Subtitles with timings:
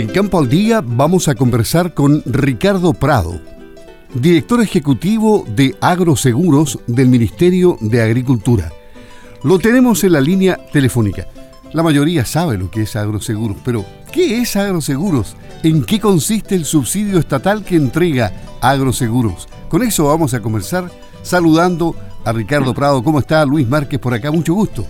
[0.00, 3.38] En Campo al Día vamos a conversar con Ricardo Prado,
[4.14, 8.72] director ejecutivo de Agroseguros del Ministerio de Agricultura.
[9.42, 11.26] Lo tenemos en la línea telefónica.
[11.74, 15.36] La mayoría sabe lo que es Agroseguros, pero ¿qué es Agroseguros?
[15.62, 19.50] ¿En qué consiste el subsidio estatal que entrega Agroseguros?
[19.68, 20.90] Con eso vamos a conversar
[21.20, 21.94] saludando
[22.24, 23.04] a Ricardo Prado.
[23.04, 24.30] ¿Cómo está Luis Márquez por acá?
[24.30, 24.82] Mucho gusto.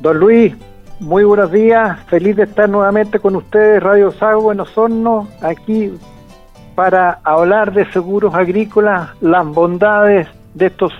[0.00, 0.54] Don Luis,
[1.00, 1.98] muy buenos días.
[2.06, 5.92] Feliz de estar nuevamente con ustedes, Radio Sago en Osorno, aquí
[6.74, 10.92] para hablar de seguros agrícolas, las bondades de estos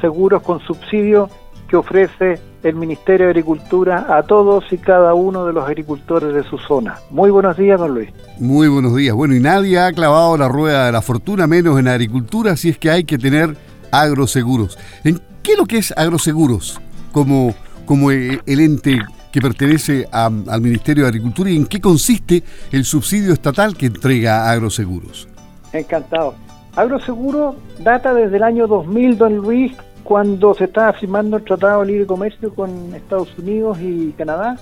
[0.00, 1.30] seguros con subsidio
[1.68, 6.42] que ofrece el Ministerio de Agricultura a todos y cada uno de los agricultores de
[6.42, 6.96] su zona.
[7.10, 8.10] Muy buenos días, don Luis.
[8.38, 9.14] Muy buenos días.
[9.14, 12.78] Bueno, y nadie ha clavado la rueda de la fortuna, menos en agricultura, si es
[12.78, 13.56] que hay que tener
[13.92, 14.78] agroseguros.
[15.04, 16.80] ¿En qué es lo que es agroseguros
[17.12, 17.54] como,
[17.86, 19.00] como el ente
[19.32, 22.42] que pertenece al Ministerio de Agricultura y en qué consiste
[22.72, 25.28] el subsidio estatal que entrega agroseguros?
[25.72, 26.34] Encantado.
[26.76, 29.72] Agroseguro data desde el año 2000, don Luis,
[30.04, 34.56] cuando se estaba firmando el Tratado de Libre Comercio con Estados Unidos y Canadá.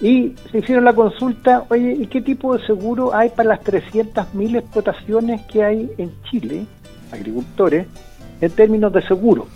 [0.00, 4.58] Y se hicieron la consulta, oye, ¿y qué tipo de seguro hay para las 300.000
[4.58, 6.66] explotaciones que hay en Chile,
[7.10, 7.86] agricultores,
[8.42, 9.46] en términos de seguro?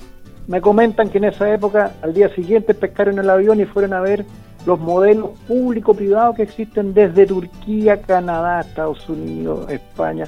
[0.50, 4.00] Me comentan que en esa época, al día siguiente, pescaron el avión y fueron a
[4.00, 4.24] ver
[4.66, 10.24] los modelos público-privados que existen desde Turquía, Canadá, Estados Unidos, España.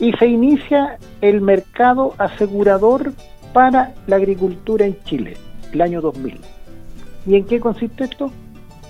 [0.00, 3.12] Y se inicia el mercado asegurador
[3.52, 5.36] para la agricultura en Chile,
[5.74, 6.40] el año 2000.
[7.26, 8.32] ¿Y en qué consiste esto?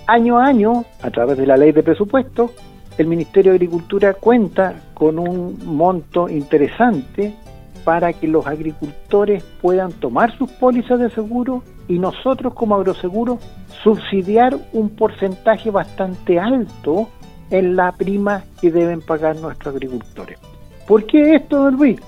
[0.07, 2.53] Año a año, a través de la ley de presupuesto,
[2.97, 7.42] el Ministerio de Agricultura cuenta con un monto interesante
[7.83, 13.39] para que los agricultores puedan tomar sus pólizas de seguro y nosotros como agroseguro
[13.83, 17.09] subsidiar un porcentaje bastante alto
[17.49, 20.39] en la prima que deben pagar nuestros agricultores.
[20.87, 21.99] ¿Por qué esto, don Luis?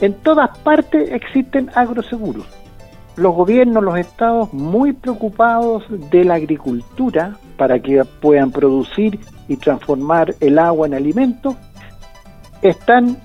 [0.00, 2.46] En todas partes existen agroseguros.
[3.16, 10.34] Los gobiernos, los estados, muy preocupados de la agricultura para que puedan producir y transformar
[10.40, 11.56] el agua en alimento,
[12.60, 13.16] están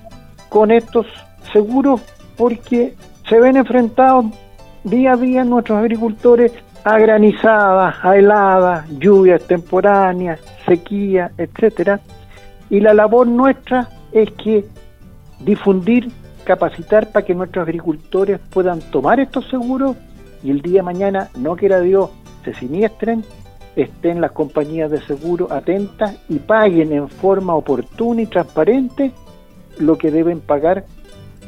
[0.48, 1.06] con estos
[1.52, 2.00] seguros
[2.36, 2.94] porque
[3.28, 4.26] se ven enfrentados
[4.84, 6.52] día a día nuestros agricultores
[6.84, 12.00] a granizadas, a heladas, lluvias temporáneas, sequía, etcétera.
[12.70, 14.64] Y la labor nuestra es que
[15.40, 16.10] difundir
[16.44, 19.96] capacitar para que nuestros agricultores puedan tomar estos seguros
[20.42, 22.10] y el día de mañana, no quiera Dios,
[22.44, 23.24] se siniestren,
[23.76, 29.12] estén las compañías de seguro atentas y paguen en forma oportuna y transparente
[29.78, 30.84] lo que deben pagar,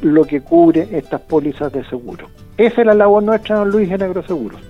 [0.02, 2.28] lo que cubre estas pólizas de seguro.
[2.56, 4.60] Esa es la labor nuestra, don Luis, en Agroseguros.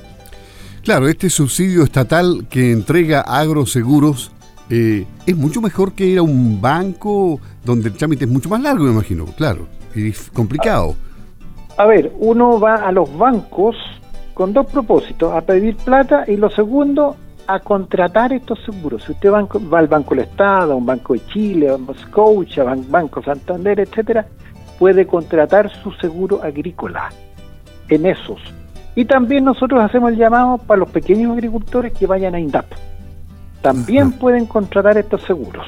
[0.83, 4.33] Claro, este subsidio estatal que entrega Agroseguros
[4.71, 8.61] eh, es mucho mejor que ir a un banco donde el trámite es mucho más
[8.61, 10.95] largo, me imagino, claro y complicado.
[11.77, 13.77] A ver, uno va a los bancos
[14.35, 17.17] con dos propósitos, a pedir plata y lo segundo,
[17.47, 19.05] a contratar estos seguros.
[19.05, 22.65] Si usted va, al Banco del Estado, a un Banco de Chile, a un Scotia,
[22.65, 24.27] Banco Santander, etcétera,
[24.83, 27.11] puede contratar su seguro agrícola
[27.89, 28.41] en esos.
[28.97, 32.67] Y también nosotros hacemos el llamado para los pequeños agricultores que vayan a INDAP.
[33.61, 35.65] También pueden contratar estos seguros.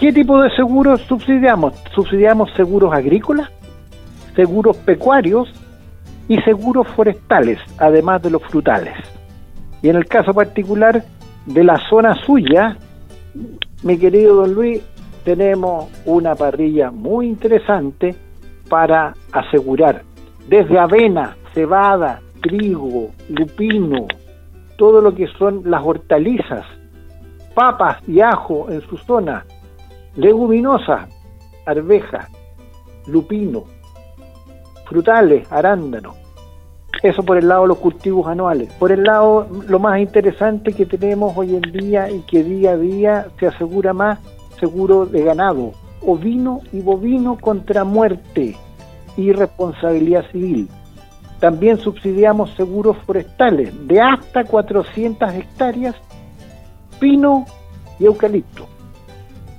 [0.00, 1.74] ¿Qué tipo de seguros subsidiamos?
[1.94, 3.50] Subsidiamos seguros agrícolas,
[4.34, 5.48] seguros pecuarios
[6.26, 8.96] y seguros forestales, además de los frutales.
[9.80, 11.04] Y en el caso particular
[11.46, 12.78] de la zona suya,
[13.84, 14.82] mi querido don Luis,
[15.28, 18.16] tenemos una parrilla muy interesante
[18.70, 20.00] para asegurar
[20.48, 24.06] desde avena, cebada, trigo, lupino,
[24.78, 26.64] todo lo que son las hortalizas,
[27.54, 29.44] papas y ajo en su zona,
[30.16, 31.10] leguminosas,
[31.66, 32.30] arveja,
[33.06, 33.64] lupino,
[34.86, 36.14] frutales, arándano.
[37.02, 38.72] Eso por el lado de los cultivos anuales.
[38.78, 42.76] Por el lado, lo más interesante que tenemos hoy en día y que día a
[42.78, 44.18] día se asegura más,
[44.58, 48.56] seguro de ganado, ovino y bovino contra muerte
[49.16, 50.68] y responsabilidad civil.
[51.40, 55.94] También subsidiamos seguros forestales de hasta 400 hectáreas,
[56.98, 57.46] pino
[57.98, 58.66] y eucalipto.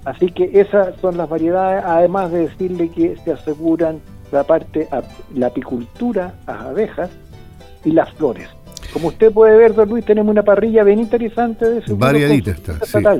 [0.05, 3.99] Así que esas son las variedades, además de decirle que se aseguran
[4.31, 4.87] la parte,
[5.35, 7.09] la apicultura, las abejas
[7.83, 8.49] y las flores.
[8.93, 11.99] Como usted puede ver, don Luis, tenemos una parrilla bien interesante de seguros.
[11.99, 13.19] Variadita está,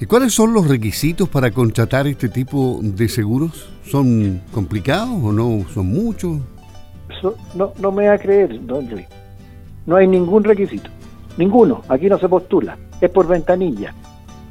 [0.00, 3.70] ¿Y cuáles son los requisitos para contratar este tipo de seguros?
[3.84, 6.38] ¿Son complicados o no son muchos?
[7.54, 9.06] no, no me va a creer, don Luis.
[9.86, 10.90] No hay ningún requisito.
[11.36, 11.82] Ninguno.
[11.88, 12.78] Aquí no se postula.
[13.00, 13.94] Es por ventanilla.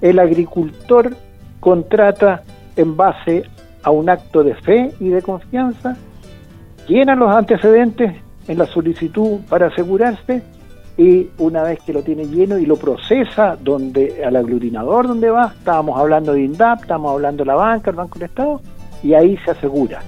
[0.01, 1.15] el agricultor
[1.59, 2.43] contrata
[2.75, 3.43] en base
[3.83, 5.97] a un acto de fe y de confianza,
[6.87, 8.15] llena los antecedentes
[8.47, 10.41] en la solicitud para asegurarse
[10.99, 15.53] y una vez que lo tiene lleno y lo procesa donde al aglutinador donde va,
[15.57, 18.61] estábamos hablando de INDAP, estamos hablando de la banca, el Banco del Estado,
[19.01, 20.01] y ahí se asegura.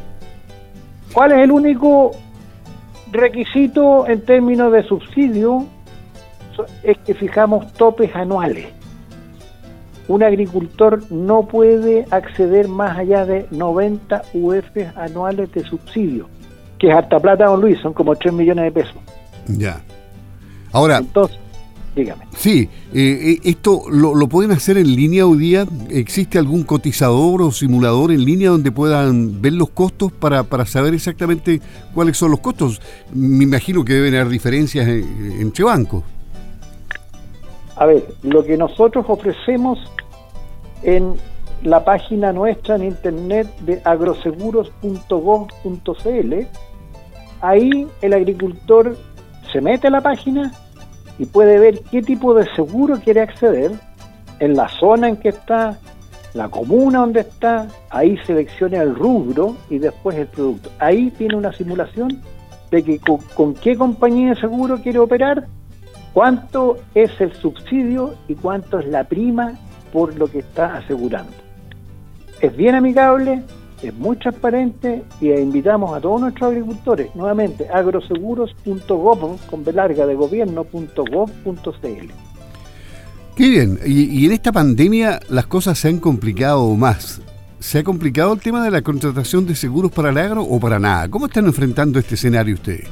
[1.14, 2.12] ¿Cuál es el único
[3.10, 5.66] requisito en términos de subsidio?
[6.84, 8.68] Es que fijamos topes anuales.
[10.10, 16.28] Un agricultor no puede acceder más allá de 90 UF anuales de subsidio,
[16.78, 18.98] que es harta plata, don Luis, son como 3 millones de pesos.
[19.48, 19.82] Ya.
[20.72, 21.38] Ahora, Entonces,
[21.96, 22.26] dígame.
[22.36, 25.66] Sí, eh, eh, esto lo, lo, pueden hacer en línea hoy día.
[25.90, 30.94] ¿Existe algún cotizador o simulador en línea donde puedan ver los costos para, para saber
[30.94, 31.62] exactamente
[31.94, 32.82] cuáles son los costos?
[33.14, 36.04] Me imagino que deben haber diferencias entre bancos.
[37.76, 39.80] A ver, lo que nosotros ofrecemos
[40.84, 41.16] en
[41.64, 46.34] la página nuestra en internet de agroseguros.gov.cl,
[47.42, 48.96] ahí el agricultor
[49.52, 50.52] se mete a la página
[51.20, 53.72] y puede ver qué tipo de seguro quiere acceder,
[54.40, 55.78] en la zona en que está,
[56.34, 60.72] la comuna donde está, ahí selecciona el rubro y después el producto.
[60.80, 62.22] Ahí tiene una simulación
[62.72, 65.46] de que con, con qué compañía de seguro quiere operar,
[66.14, 69.54] cuánto es el subsidio y cuánto es la prima
[69.94, 71.34] por lo que está asegurando.
[72.40, 73.44] Es bien amigable,
[73.84, 82.12] es muy transparente y invitamos a todos nuestros agricultores, nuevamente, agroseguros.gov, con belarga de gobierno.gov.cl.
[83.36, 87.22] Qué bien, y, y, en esta pandemia las cosas se han complicado más.
[87.60, 90.80] ¿Se ha complicado el tema de la contratación de seguros para el agro o para
[90.80, 91.08] nada?
[91.10, 92.90] ¿Cómo están enfrentando este escenario ustedes?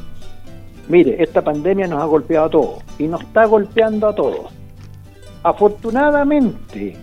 [0.87, 4.51] Mire, esta pandemia nos ha golpeado a todos y nos está golpeando a todos.
[5.43, 6.95] Afortunadamente,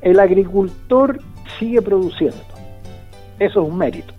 [0.00, 1.20] el agricultor
[1.58, 2.55] sigue produciendo
[3.38, 4.12] eso es un mérito.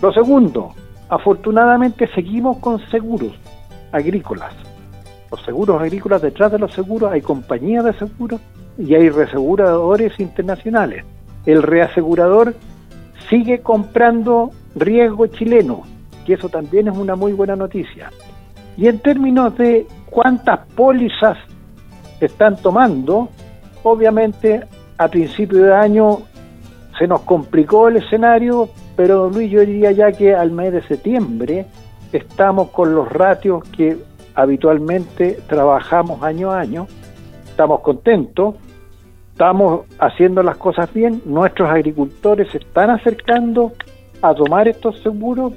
[0.00, 0.74] Lo segundo,
[1.08, 3.32] afortunadamente seguimos con seguros
[3.92, 4.52] agrícolas.
[5.30, 8.40] Los seguros agrícolas, detrás de los seguros hay compañías de seguros
[8.78, 11.04] y hay reaseguradores internacionales.
[11.46, 12.54] El reasegurador
[13.28, 15.82] sigue comprando riesgo chileno,
[16.26, 18.10] que eso también es una muy buena noticia.
[18.76, 21.38] Y en términos de cuántas pólizas
[22.20, 23.28] están tomando,
[23.82, 24.62] obviamente
[24.98, 26.18] a principio de año
[27.02, 31.66] se nos complicó el escenario, pero Luis, yo diría ya que al mes de septiembre
[32.12, 33.98] estamos con los ratios que
[34.36, 36.86] habitualmente trabajamos año a año,
[37.44, 38.54] estamos contentos,
[39.32, 43.72] estamos haciendo las cosas bien, nuestros agricultores se están acercando
[44.20, 45.54] a tomar estos seguros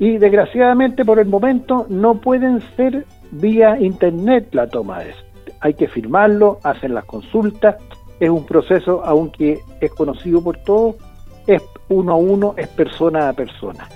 [0.00, 5.14] y desgraciadamente por el momento no pueden ser vía internet la toma de.
[5.60, 7.76] Hay que firmarlo, hacen las consultas
[8.20, 10.96] es un proceso, aunque es conocido por todos,
[11.46, 13.88] es uno a uno, es persona a persona.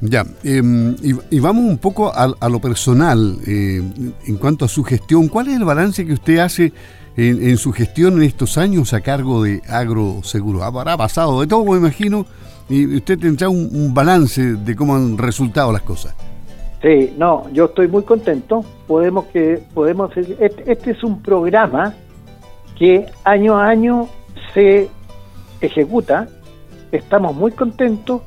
[0.00, 0.62] Ya, eh,
[1.02, 3.82] y, y, vamos un poco a, a lo personal eh,
[4.26, 5.28] en cuanto a su gestión.
[5.28, 6.72] ¿Cuál es el balance que usted hace
[7.16, 10.62] en, en su gestión en estos años a cargo de Agroseguro?
[10.64, 12.26] Habrá pasado de todo, me imagino,
[12.68, 16.14] y usted tendrá un, un balance de cómo han resultado las cosas.
[16.82, 18.64] Sí, no, yo estoy muy contento.
[18.86, 21.94] Podemos que podemos este, este es un programa
[22.78, 24.08] que año a año
[24.54, 24.88] se
[25.60, 26.28] ejecuta.
[26.92, 28.22] Estamos muy contentos.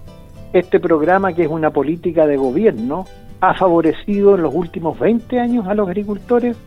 [0.52, 3.06] Este programa, que es una política de gobierno,
[3.40, 6.58] ha favorecido en los últimos 20 años a los agricultores.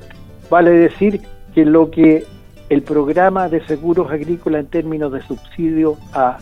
[0.49, 1.21] Vale decir
[1.55, 2.25] que lo que
[2.69, 6.39] el programa de seguros agrícolas en términos de subsidio ha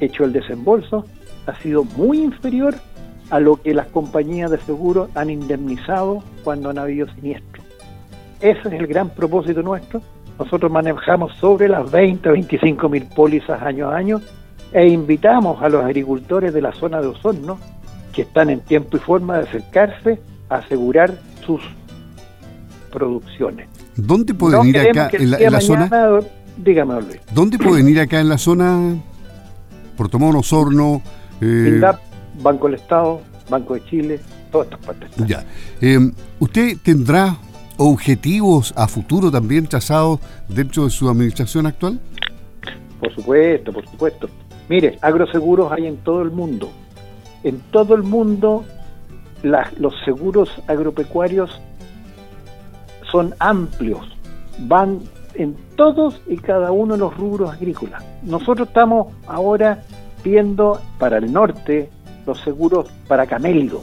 [0.00, 1.04] hecho el desembolso
[1.46, 2.74] ha sido muy inferior
[3.30, 7.64] a lo que las compañías de seguros han indemnizado cuando han habido siniestros.
[8.40, 10.02] Ese es el gran propósito nuestro
[10.44, 14.20] nosotros manejamos sobre las 20 o 25 mil pólizas año a año
[14.72, 17.58] e invitamos a los agricultores de la zona de Osorno
[18.12, 21.60] que están en tiempo y forma de acercarse a asegurar sus
[22.90, 23.68] producciones.
[23.96, 26.20] ¿Dónde pueden no ir acá en la, en la mañana, zona?
[26.56, 27.20] Dígame, Luis.
[27.32, 28.96] ¿Dónde pueden ir acá en la zona?
[29.96, 31.02] Puerto Montt, Osorno.
[31.40, 31.72] Eh...
[31.74, 32.00] INDAP,
[32.42, 34.20] Banco del Estado, Banco de Chile,
[34.50, 35.10] todas estas partes.
[35.26, 35.44] Ya.
[35.80, 35.98] Eh,
[36.40, 37.36] ¿Usted tendrá
[37.76, 42.00] objetivos a futuro también trazados dentro de su administración actual?
[43.00, 44.28] Por supuesto, por supuesto.
[44.68, 46.70] Mire, agroseguros hay en todo el mundo.
[47.42, 48.64] En todo el mundo
[49.42, 51.60] la, los seguros agropecuarios
[53.10, 54.06] son amplios,
[54.60, 55.00] van
[55.34, 58.04] en todos y cada uno de los rubros agrícolas.
[58.22, 59.82] Nosotros estamos ahora
[60.22, 61.90] viendo para el norte
[62.26, 63.82] los seguros para camélidos.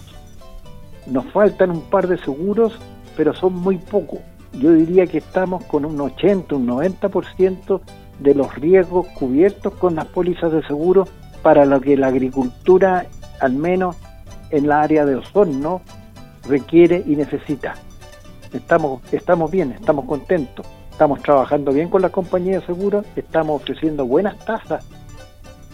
[1.08, 2.74] Nos faltan un par de seguros
[3.19, 4.19] pero son muy pocos.
[4.53, 7.81] yo diría que estamos con un 80, un 90%
[8.17, 11.05] de los riesgos cubiertos con las pólizas de seguro
[11.41, 13.07] para lo que la agricultura,
[13.41, 13.97] al menos
[14.51, 15.81] en la área de Osorno,
[16.47, 17.73] requiere y necesita.
[18.53, 24.05] Estamos, estamos bien, estamos contentos, estamos trabajando bien con las compañías de seguros, estamos ofreciendo
[24.05, 24.88] buenas tasas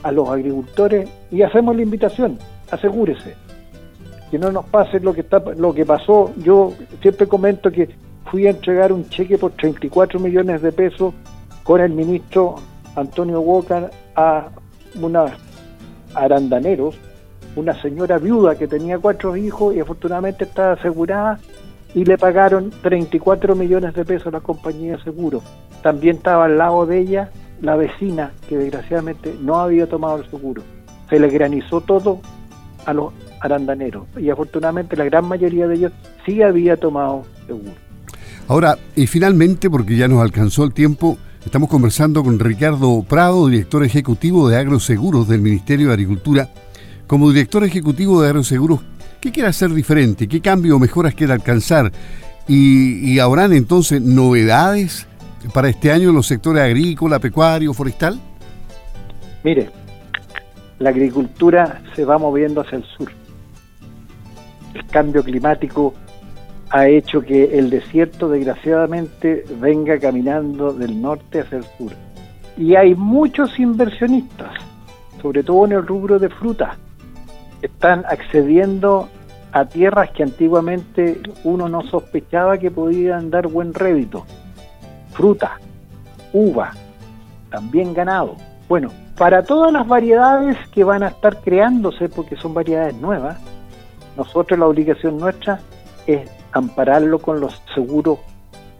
[0.01, 2.39] a los agricultores y hacemos la invitación,
[2.71, 3.35] asegúrese,
[4.31, 6.33] que no nos pase lo que, está, lo que pasó.
[6.37, 7.89] Yo siempre comento que
[8.25, 11.13] fui a entregar un cheque por 34 millones de pesos
[11.63, 12.55] con el ministro
[12.95, 14.49] Antonio Boca a
[14.95, 15.31] unos
[16.13, 16.95] arandaneros,
[17.55, 21.39] una señora viuda que tenía cuatro hijos y afortunadamente estaba asegurada
[21.93, 25.41] y le pagaron 34 millones de pesos a la compañía de seguro.
[25.81, 27.29] También estaba al lado de ella
[27.61, 30.61] la vecina que desgraciadamente no había tomado el seguro.
[31.09, 32.19] Se le granizó todo
[32.85, 33.13] a los
[33.45, 35.91] arandaneros y afortunadamente la gran mayoría de ellos
[36.25, 37.71] sí había tomado seguro.
[38.47, 43.83] Ahora, y finalmente, porque ya nos alcanzó el tiempo, estamos conversando con Ricardo Prado, director
[43.83, 46.49] ejecutivo de Agroseguros del Ministerio de Agricultura.
[47.07, 48.81] Como director ejecutivo de Agroseguros,
[49.19, 50.27] ¿qué quiere hacer diferente?
[50.27, 51.91] ¿Qué cambio o mejoras quiere alcanzar?
[52.47, 55.07] ¿Y, y habrán entonces novedades
[55.53, 58.19] para este año en los sectores agrícola, pecuario, forestal?
[59.43, 59.69] Mire,
[60.79, 63.11] la agricultura se va moviendo hacia el sur.
[64.75, 65.93] El cambio climático
[66.69, 71.93] ha hecho que el desierto desgraciadamente venga caminando del norte hacia el sur.
[72.57, 74.53] Y hay muchos inversionistas,
[75.21, 76.77] sobre todo en el rubro de fruta,
[77.61, 79.07] están accediendo
[79.53, 84.25] a tierras que antiguamente uno no sospechaba que podían dar buen rédito.
[85.13, 85.57] Fruta,
[86.33, 86.71] uva,
[87.49, 88.35] también ganado.
[88.67, 93.37] Bueno, para todas las variedades que van a estar creándose, porque son variedades nuevas,
[94.17, 95.59] nosotros la obligación nuestra
[96.07, 98.19] es ampararlo con los seguros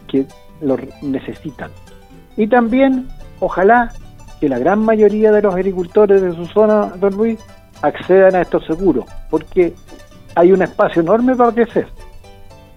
[0.08, 0.26] que
[0.60, 1.70] lo necesitan.
[2.36, 3.08] Y también,
[3.40, 3.92] ojalá
[4.40, 7.38] que la gran mayoría de los agricultores de su zona, don Luis,
[7.82, 9.74] accedan a estos seguros, porque
[10.34, 11.88] hay un espacio enorme para crecer.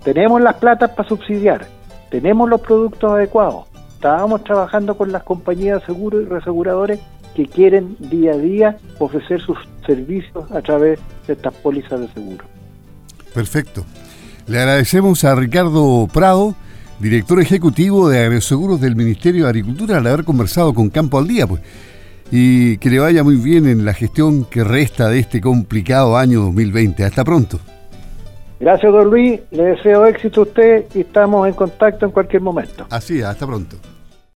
[0.04, 1.66] Tenemos las platas para subsidiar,
[2.10, 3.66] tenemos los productos adecuados.
[3.94, 7.00] Estábamos trabajando con las compañías de seguros y reaseguradores
[7.40, 12.44] que quieren día a día ofrecer sus servicios a través de estas pólizas de seguro.
[13.34, 13.86] Perfecto.
[14.46, 16.54] Le agradecemos a Ricardo Prado,
[17.00, 21.48] director ejecutivo de Agroseguros del Ministerio de Agricultura, al haber conversado con Campo al Día,
[21.48, 21.62] pues.
[22.30, 26.42] Y que le vaya muy bien en la gestión que resta de este complicado año
[26.42, 27.06] 2020.
[27.06, 27.58] Hasta pronto.
[28.60, 29.40] Gracias, don Luis.
[29.52, 32.86] Le deseo éxito a usted y estamos en contacto en cualquier momento.
[32.90, 33.78] Así, hasta pronto.